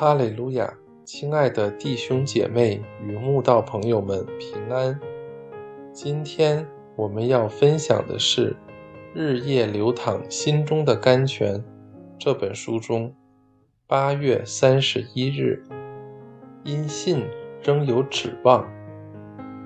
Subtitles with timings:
[0.00, 0.72] 哈利路亚，
[1.04, 4.98] 亲爱的弟兄姐妹与慕道朋友们平安。
[5.92, 6.66] 今天
[6.96, 8.52] 我们要分享的是
[9.12, 11.54] 《日夜流淌心中的甘泉》
[12.18, 13.14] 这本书中
[13.86, 15.62] 八月三十一日
[16.64, 17.22] “因信
[17.62, 18.66] 仍有指望”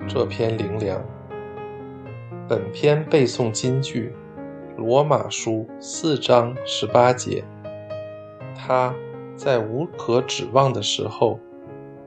[0.05, 1.01] 这篇灵粮。
[2.45, 4.11] 本篇背诵金句：
[4.75, 7.41] 罗马书四章十八节。
[8.53, 8.93] 他。
[9.35, 11.39] 在无可指望的时候，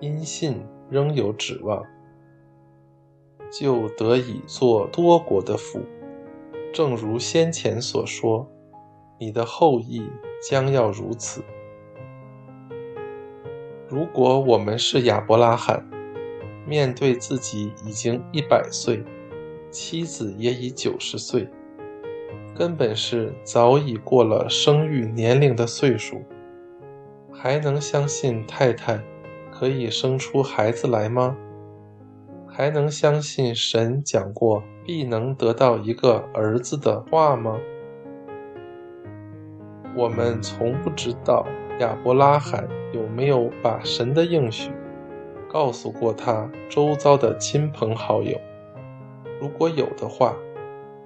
[0.00, 1.84] 因信仍有指望，
[3.50, 5.80] 就得以做多国的父。
[6.72, 8.50] 正如先前所说，
[9.18, 10.02] 你的后裔
[10.48, 11.42] 将要如此。
[13.88, 15.86] 如果我们是亚伯拉罕，
[16.66, 19.02] 面对自己已经一百岁，
[19.70, 21.48] 妻子也已九十岁，
[22.54, 26.22] 根本是早已过了生育年龄的岁数。
[27.40, 29.00] 还能相信太太
[29.52, 31.36] 可以生出孩子来吗？
[32.48, 37.56] 还能相信神讲过必能得到一个儿子的话吗？
[39.94, 41.46] 我们从不知道
[41.78, 44.72] 亚伯拉罕有没有把神的应许
[45.48, 48.36] 告诉过他周遭的亲朋好友。
[49.40, 50.34] 如果有的话，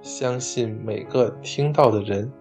[0.01, 2.33] 相信每个听到的人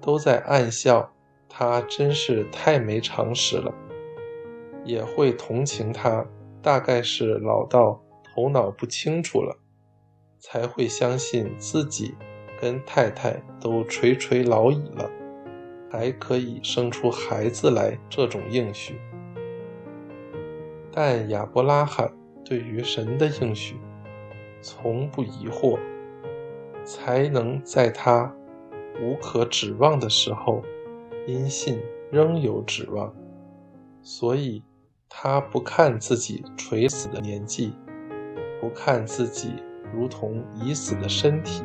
[0.00, 1.10] 都在暗笑。
[1.58, 3.72] 他真是太没常识了，
[4.84, 6.22] 也会同情他，
[6.60, 9.56] 大概是老到头脑不清楚了，
[10.38, 12.14] 才会相信自己
[12.60, 15.10] 跟太太都垂垂老矣了，
[15.90, 19.00] 还可以生出孩子来这种应许。
[20.92, 22.12] 但亚伯拉罕
[22.44, 23.76] 对于神的应许
[24.60, 25.78] 从不疑惑，
[26.84, 28.30] 才能在他
[29.00, 30.62] 无可指望的时候。
[31.26, 33.12] 因信仍有指望，
[34.00, 34.62] 所以
[35.08, 37.74] 他不看自己垂死的年纪，
[38.60, 39.54] 不看自己
[39.92, 41.64] 如同已死的身体，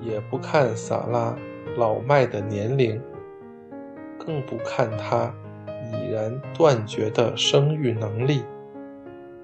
[0.00, 1.36] 也不看萨拉
[1.76, 3.00] 老迈的年龄，
[4.18, 5.32] 更不看他
[5.92, 8.42] 已然断绝的生育能力。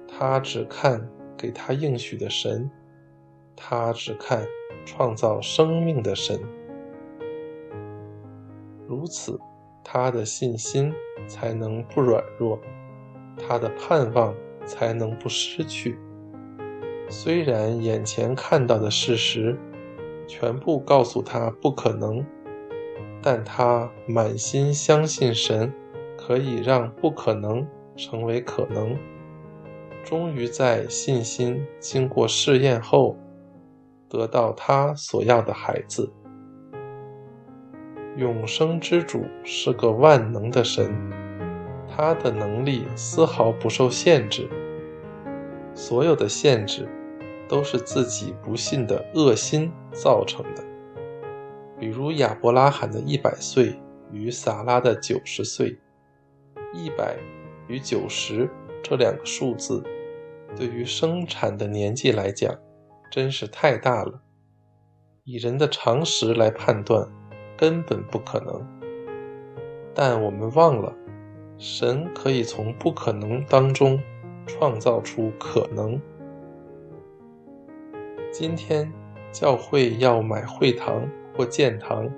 [0.07, 2.69] 他只看给他应许的神，
[3.55, 4.45] 他只看
[4.85, 6.37] 创造生命的神。
[8.99, 9.39] 如此，
[9.81, 10.93] 他的信心
[11.25, 12.59] 才能不软弱，
[13.37, 15.97] 他的盼望才能不失去。
[17.07, 19.57] 虽然眼前看到的事实
[20.27, 22.25] 全部告诉他不可能，
[23.23, 25.73] 但他满心相信神
[26.17, 28.97] 可以让不可能成为可能。
[30.03, 33.15] 终于在信心经过试验后，
[34.09, 36.11] 得到他所要的孩子。
[38.19, 40.93] 永生之主是个万能的神，
[41.87, 44.49] 他的能力丝毫不受限制。
[45.73, 46.85] 所有的限制
[47.47, 50.61] 都是自己不信的恶心造成的。
[51.79, 53.79] 比如亚伯拉罕的一百岁
[54.11, 55.79] 与撒拉的九十岁，
[56.73, 57.15] 一百
[57.69, 58.49] 与九十
[58.83, 59.81] 这两个数字，
[60.57, 62.53] 对于生产的年纪来讲，
[63.09, 64.19] 真是太大了。
[65.23, 67.09] 以人的常识来判断。
[67.59, 68.65] 根本不可能，
[69.93, 70.95] 但我们忘了，
[71.57, 73.99] 神可以从不可能当中
[74.47, 75.99] 创造出可能。
[78.31, 78.89] 今天
[79.33, 81.05] 教会要买会堂
[81.35, 82.09] 或建堂，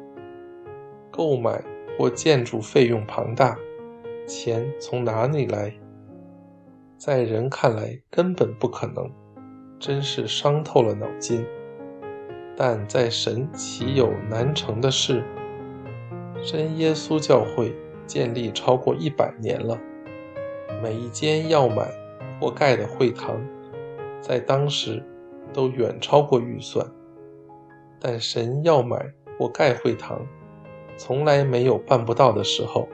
[1.10, 1.60] 购买
[1.98, 3.58] 或建筑费用庞大，
[4.28, 5.74] 钱从哪里来？
[6.98, 9.12] 在人看来根本不可能，
[9.80, 11.44] 真是伤透了脑筋。
[12.64, 15.24] 但在神岂有难成的事？
[16.44, 19.76] 真耶稣教会建立超过一百年了，
[20.80, 21.92] 每一间要买
[22.40, 23.42] 或盖的会堂，
[24.22, 25.04] 在当时
[25.52, 26.86] 都远超过预算。
[28.00, 30.22] 但神要买或盖会堂，
[30.96, 32.88] 从来没有办不到的时候。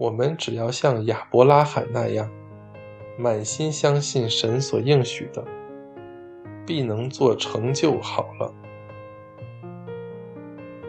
[0.00, 2.28] 我们只要像亚伯拉罕那样，
[3.16, 5.44] 满心相信神所应许的。
[6.66, 8.52] 必能做成就好了。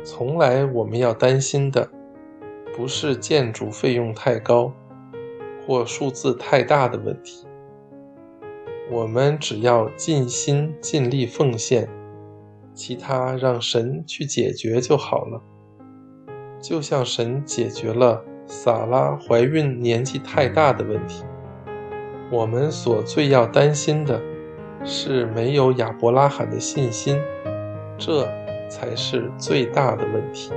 [0.04, 1.90] 从来我们要担心的，
[2.76, 4.74] 不是建筑费用太高，
[5.66, 7.46] 或数字太大的问题。
[8.90, 11.90] 我们只要尽心尽力奉献，
[12.74, 15.42] 其他让神去解决就好了。
[16.60, 21.26] 就像神解决了撒拉怀孕年纪太大的问题，
[22.32, 24.22] 我们所最要担心的。
[24.84, 27.20] 是没有亚伯拉罕的信心，
[27.98, 28.28] 这
[28.70, 30.52] 才是最大的问题。